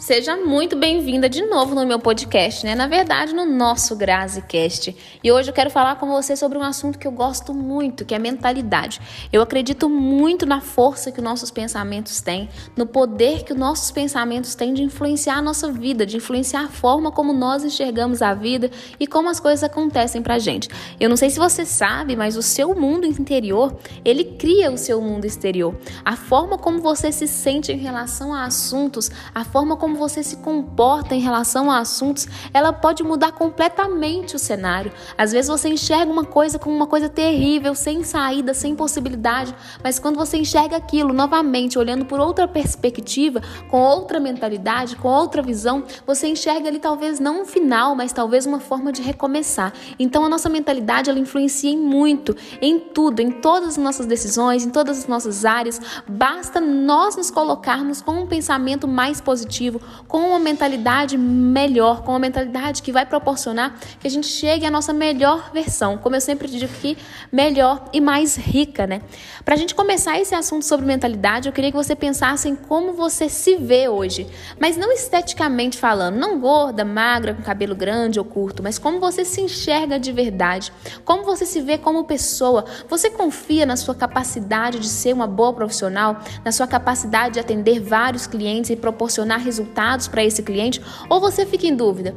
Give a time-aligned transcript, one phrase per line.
[0.00, 2.74] Seja muito bem-vinda de novo no meu podcast, né?
[2.74, 4.96] Na verdade, no nosso GraziCast.
[5.22, 8.14] E hoje eu quero falar com você sobre um assunto que eu gosto muito, que
[8.14, 8.98] é mentalidade.
[9.30, 14.54] Eu acredito muito na força que nossos pensamentos têm, no poder que os nossos pensamentos
[14.54, 18.70] têm de influenciar a nossa vida, de influenciar a forma como nós enxergamos a vida
[18.98, 20.70] e como as coisas acontecem pra gente.
[20.98, 24.98] Eu não sei se você sabe, mas o seu mundo interior, ele cria o seu
[25.02, 25.78] mundo exterior.
[26.02, 30.22] A forma como você se sente em relação a assuntos, a forma como como você
[30.22, 34.92] se comporta em relação a assuntos, ela pode mudar completamente o cenário.
[35.18, 39.98] Às vezes você enxerga uma coisa como uma coisa terrível, sem saída, sem possibilidade, mas
[39.98, 45.82] quando você enxerga aquilo novamente, olhando por outra perspectiva, com outra mentalidade, com outra visão,
[46.06, 49.72] você enxerga ali talvez não um final, mas talvez uma forma de recomeçar.
[49.98, 54.64] Então a nossa mentalidade ela influencia em muito, em tudo, em todas as nossas decisões,
[54.64, 55.80] em todas as nossas áreas.
[56.06, 59.79] Basta nós nos colocarmos com um pensamento mais positivo,
[60.10, 64.70] com uma mentalidade melhor, com uma mentalidade que vai proporcionar que a gente chegue à
[64.70, 66.98] nossa melhor versão, como eu sempre digo aqui,
[67.30, 69.02] melhor e mais rica, né?
[69.44, 72.92] Para a gente começar esse assunto sobre mentalidade, eu queria que você pensasse em como
[72.92, 74.26] você se vê hoje,
[74.58, 79.24] mas não esteticamente falando, não gorda, magra, com cabelo grande ou curto, mas como você
[79.24, 80.72] se enxerga de verdade,
[81.04, 82.64] como você se vê como pessoa.
[82.88, 87.80] Você confia na sua capacidade de ser uma boa profissional, na sua capacidade de atender
[87.80, 92.14] vários clientes e proporcionar resultados resultados para esse cliente ou você fica em dúvida?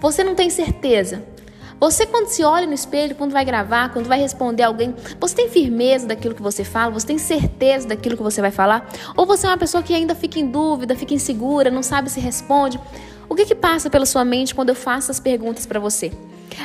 [0.00, 1.22] Você não tem certeza?
[1.80, 5.48] Você, quando se olha no espelho, quando vai gravar, quando vai responder alguém, você tem
[5.48, 6.90] firmeza daquilo que você fala?
[6.92, 8.88] Você tem certeza daquilo que você vai falar?
[9.16, 12.18] Ou você é uma pessoa que ainda fica em dúvida, fica insegura, não sabe se
[12.18, 12.80] responde?
[13.28, 16.10] O que, que passa pela sua mente quando eu faço as perguntas para você?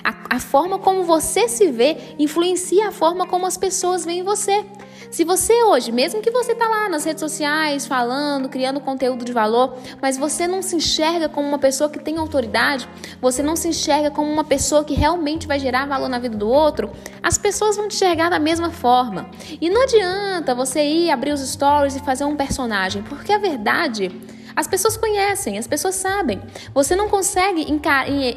[0.04, 4.66] A, a forma como você se vê influencia a forma como as pessoas veem você.
[5.14, 9.31] Se você hoje, mesmo que você tá lá nas redes sociais falando, criando conteúdo de
[9.31, 12.89] valor, mas você não se enxerga como uma pessoa que tem autoridade,
[13.22, 16.50] você não se enxerga como uma pessoa que realmente vai gerar valor na vida do
[16.50, 16.91] outro,
[17.22, 19.29] as pessoas vão te enxergar da mesma forma.
[19.62, 24.19] E não adianta você ir abrir os stories e fazer um personagem, porque a verdade
[24.56, 26.41] as pessoas conhecem, as pessoas sabem.
[26.73, 27.68] Você não consegue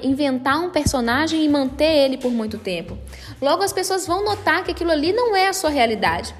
[0.02, 2.98] inventar um personagem e manter ele por muito tempo.
[3.40, 6.34] Logo, as pessoas vão notar que aquilo ali não é a sua realidade.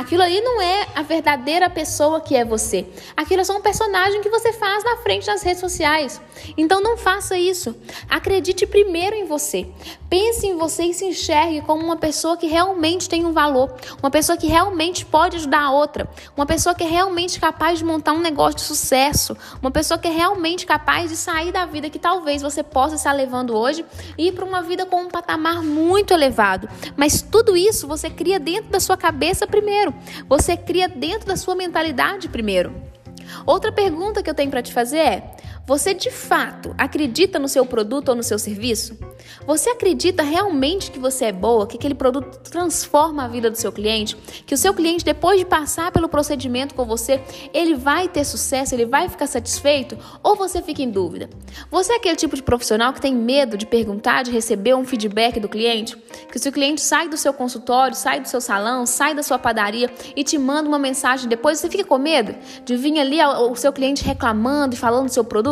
[0.00, 2.86] Aquilo ali não é a verdadeira pessoa que é você.
[3.14, 6.18] Aquilo é só um personagem que você faz na frente das redes sociais.
[6.56, 7.76] Então não faça isso.
[8.08, 9.68] Acredite primeiro em você.
[10.08, 13.72] Pense em você e se enxergue como uma pessoa que realmente tem um valor,
[14.02, 17.84] uma pessoa que realmente pode ajudar a outra, uma pessoa que é realmente capaz de
[17.84, 21.88] montar um negócio de sucesso, uma pessoa que é realmente capaz de sair da vida
[21.88, 23.84] que talvez você possa estar levando hoje
[24.18, 26.68] e ir para uma vida com um patamar muito elevado.
[26.96, 29.89] Mas tudo isso você cria dentro da sua cabeça primeiro.
[30.28, 32.74] Você cria dentro da sua mentalidade primeiro.
[33.46, 37.64] Outra pergunta que eu tenho para te fazer é: você de fato acredita no seu
[37.64, 38.98] produto ou no seu serviço?
[39.46, 43.70] Você acredita realmente que você é boa, que aquele produto transforma a vida do seu
[43.70, 44.16] cliente?
[44.46, 47.22] Que o seu cliente, depois de passar pelo procedimento com você,
[47.52, 49.96] ele vai ter sucesso, ele vai ficar satisfeito?
[50.22, 51.30] Ou você fica em dúvida?
[51.70, 55.38] Você é aquele tipo de profissional que tem medo de perguntar, de receber um feedback
[55.38, 55.96] do cliente?
[56.30, 59.38] Que o seu cliente sai do seu consultório, sai do seu salão, sai da sua
[59.38, 62.34] padaria e te manda uma mensagem depois, você fica com medo
[62.64, 65.49] de vir ali o seu cliente reclamando e falando do seu produto?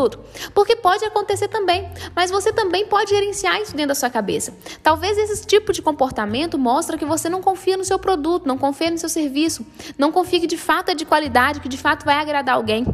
[0.54, 4.54] Porque pode acontecer também, mas você também pode gerenciar isso dentro da sua cabeça.
[4.82, 8.90] Talvez esse tipo de comportamento mostre que você não confia no seu produto, não confia
[8.90, 9.66] no seu serviço,
[9.96, 12.86] não confia que de fato é de qualidade, que de fato vai agradar alguém.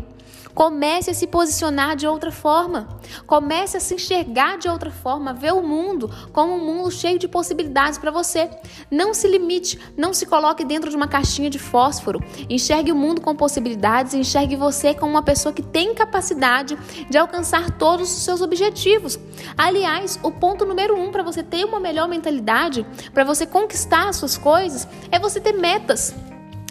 [0.54, 2.88] Comece a se posicionar de outra forma.
[3.26, 7.26] Comece a se enxergar de outra forma, ver o mundo como um mundo cheio de
[7.26, 8.48] possibilidades para você.
[8.91, 12.22] Não se limite, não se coloque dentro de uma caixinha de fósforo.
[12.48, 16.78] Enxergue o mundo com possibilidades enxergue você como uma pessoa que tem capacidade
[17.09, 19.19] de alcançar todos os seus objetivos.
[19.56, 24.16] Aliás, o ponto número um para você ter uma melhor mentalidade, para você conquistar as
[24.16, 26.14] suas coisas, é você ter metas.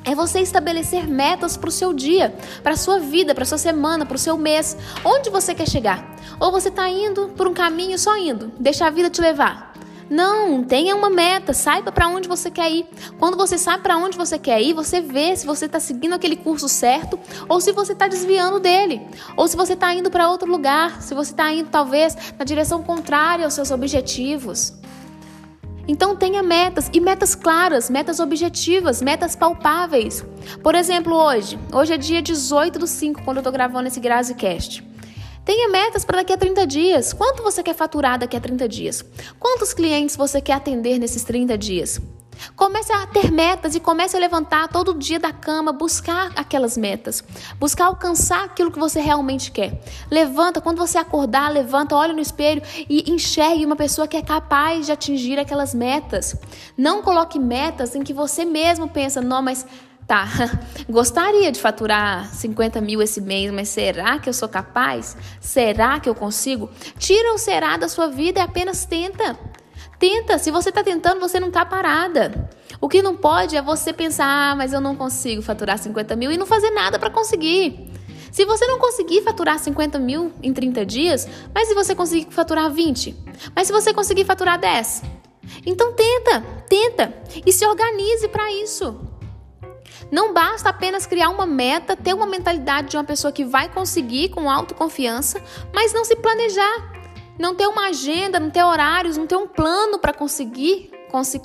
[0.06, 3.58] É você estabelecer metas para o seu dia, para a sua vida, para a sua
[3.58, 4.76] semana, para o seu mês.
[5.04, 6.16] Onde você quer chegar?
[6.40, 9.74] Ou você está indo por um caminho só indo, deixa a vida te levar.
[10.10, 12.86] Não, tenha uma meta, saiba para onde você quer ir.
[13.18, 16.36] Quando você sabe para onde você quer ir, você vê se você está seguindo aquele
[16.36, 17.18] curso certo
[17.48, 19.02] ou se você está desviando dele,
[19.38, 22.84] ou se você está indo para outro lugar, se você está indo talvez na direção
[22.84, 24.74] contrária aos seus objetivos.
[25.88, 30.26] Então tenha metas e metas claras, metas objetivas, metas palpáveis.
[30.62, 34.84] Por exemplo, hoje, hoje é dia 18 do 5, quando eu estou gravando esse GraziCast.
[35.44, 37.12] Tenha metas para daqui a 30 dias.
[37.12, 39.04] Quanto você quer faturar daqui a 30 dias?
[39.38, 42.00] Quantos clientes você quer atender nesses 30 dias?
[42.56, 47.24] Comece a ter metas e comece a levantar todo dia da cama, buscar aquelas metas,
[47.60, 49.82] buscar alcançar aquilo que você realmente quer.
[50.10, 54.86] Levanta, quando você acordar, levanta, olha no espelho e enxergue uma pessoa que é capaz
[54.86, 56.36] de atingir aquelas metas.
[56.78, 59.66] Não coloque metas em que você mesmo pensa, não, mas
[60.08, 60.28] Tá,
[60.90, 65.16] gostaria de faturar 50 mil esse mês, mas será que eu sou capaz?
[65.40, 66.70] Será que eu consigo?
[66.98, 69.38] Tira o será da sua vida e apenas tenta.
[70.04, 72.50] Tenta, se você está tentando, você não está parada.
[72.82, 76.30] O que não pode é você pensar, ah, mas eu não consigo faturar 50 mil
[76.30, 77.90] e não fazer nada para conseguir.
[78.30, 82.70] Se você não conseguir faturar 50 mil em 30 dias, mas se você conseguir faturar
[82.70, 83.16] 20?
[83.56, 85.04] Mas se você conseguir faturar 10?
[85.66, 87.14] Então tenta, tenta
[87.46, 89.00] e se organize para isso.
[90.12, 94.28] Não basta apenas criar uma meta, ter uma mentalidade de uma pessoa que vai conseguir
[94.32, 95.42] com autoconfiança,
[95.74, 96.93] mas não se planejar
[97.38, 100.92] não ter uma agenda, não ter horários, não ter um plano para conseguir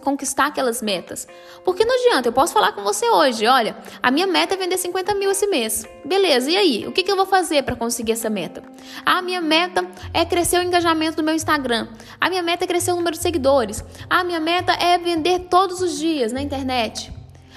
[0.03, 1.29] conquistar aquelas metas.
[1.63, 4.79] Porque não adianta, eu posso falar com você hoje, olha, a minha meta é vender
[4.79, 5.85] 50 mil esse mês.
[6.05, 6.87] Beleza, e aí?
[6.87, 8.63] O que, que eu vou fazer para conseguir essa meta?
[9.05, 11.89] A minha meta é crescer o engajamento do meu Instagram.
[12.19, 13.85] A minha meta é crescer o número de seguidores.
[14.09, 17.13] A minha meta é vender todos os dias na internet.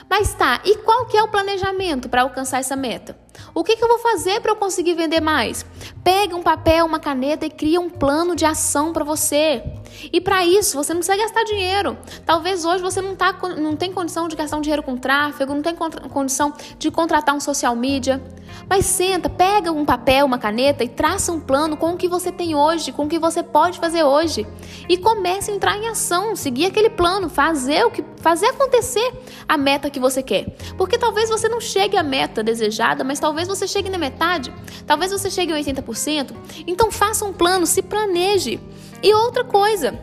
[0.09, 3.17] Mas tá, e qual que é o planejamento para alcançar essa meta?
[3.53, 5.65] O que, que eu vou fazer para eu conseguir vender mais?
[6.03, 9.63] Pega um papel, uma caneta e cria um plano de ação para você.
[10.11, 11.97] E para isso, você não precisa gastar dinheiro.
[12.25, 15.61] Talvez hoje você não, tá, não tem condição de gastar um dinheiro com tráfego, não
[15.61, 18.21] tem condição de contratar um social media.
[18.69, 22.31] Mas senta, pega um papel, uma caneta e traça um plano com o que você
[22.31, 24.47] tem hoje, com o que você pode fazer hoje.
[24.87, 29.13] E comece a entrar em ação, seguir aquele plano, fazer o que fazer acontecer
[29.47, 30.55] a meta que você quer.
[30.77, 34.53] Porque talvez você não chegue à meta desejada, mas talvez você chegue na metade,
[34.85, 36.33] talvez você chegue a 80%.
[36.65, 38.59] Então faça um plano, se planeje.
[39.03, 39.99] E outra coisa,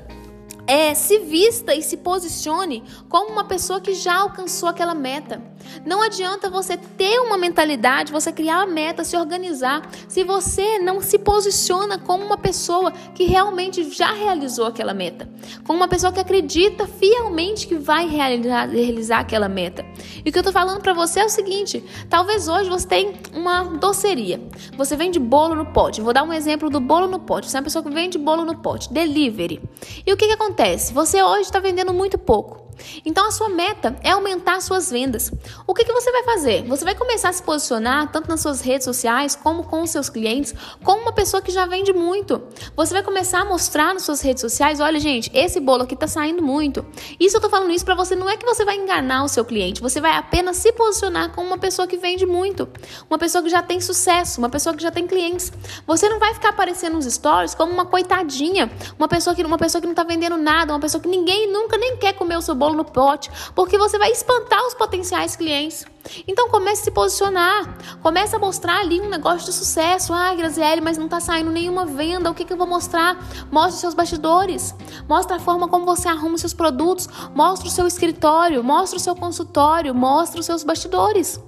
[0.69, 5.41] é, se vista e se posicione como uma pessoa que já alcançou aquela meta.
[5.85, 11.01] Não adianta você ter uma mentalidade, você criar a meta, se organizar, se você não
[11.01, 15.29] se posiciona como uma pessoa que realmente já realizou aquela meta,
[15.65, 19.85] como uma pessoa que acredita fielmente que vai realizar, realizar aquela meta.
[20.25, 23.13] E o que eu tô falando para você é o seguinte: talvez hoje você tenha
[23.33, 24.41] uma doceria,
[24.77, 26.01] você vende bolo no pote.
[26.01, 27.51] Vou dar um exemplo do bolo no pote.
[27.51, 29.61] Você é uma pessoa que vende bolo no pote, delivery.
[30.07, 30.49] E o que, que acontece?
[30.59, 30.93] acontece?
[30.93, 32.68] Você hoje está vendendo muito pouco.
[33.05, 35.31] Então a sua meta é aumentar suas vendas.
[35.67, 36.63] O que, que você vai fazer?
[36.65, 40.09] Você vai começar a se posicionar tanto nas suas redes sociais como com os seus
[40.09, 40.55] clientes,
[40.85, 42.43] como uma pessoa que já vende muito.
[42.77, 46.07] Você vai começar a mostrar nas suas redes sociais, olha gente, esse bolo aqui está
[46.07, 46.87] saindo muito.
[47.19, 49.45] Isso eu tô falando isso para você não é que você vai enganar o seu
[49.45, 52.69] cliente, você vai apenas se posicionar como uma pessoa que vende muito,
[53.09, 55.53] uma pessoa que já tem sucesso, uma pessoa que já tem clientes.
[55.87, 59.81] Você não vai ficar aparecendo nos stories como uma coitadinha, uma pessoa que uma pessoa
[59.81, 62.55] que não está vendendo nada, uma pessoa que ninguém nunca nem quer comer o seu
[62.55, 65.87] bolo bolo no pote, porque você vai espantar os potenciais clientes.
[66.27, 70.13] Então comece a se posicionar, comece a mostrar ali um negócio de sucesso.
[70.13, 72.31] Ah, Graziele, mas não está saindo nenhuma venda.
[72.31, 73.17] O que, que eu vou mostrar?
[73.51, 74.75] Mostre os seus bastidores,
[75.09, 79.03] mostre a forma como você arruma os seus produtos, mostre o seu escritório, mostre o
[79.03, 81.41] seu consultório, mostre os seus bastidores.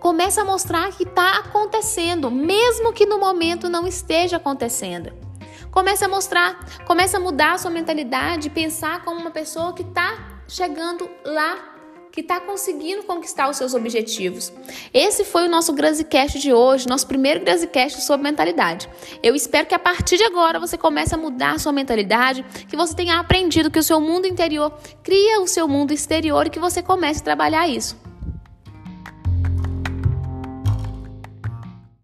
[0.00, 5.12] Comece a mostrar que está acontecendo, mesmo que no momento não esteja acontecendo.
[5.72, 10.37] Comece a mostrar, comece a mudar a sua mentalidade, pensar como uma pessoa que está
[10.48, 11.76] chegando lá
[12.10, 14.52] que está conseguindo conquistar os seus objetivos.
[14.92, 18.88] Esse foi o nosso GraziCast de hoje, nosso primeiro GraziCast sobre mentalidade.
[19.22, 22.76] Eu espero que a partir de agora você comece a mudar a sua mentalidade, que
[22.76, 26.58] você tenha aprendido que o seu mundo interior cria o seu mundo exterior e que
[26.58, 27.96] você comece a trabalhar isso.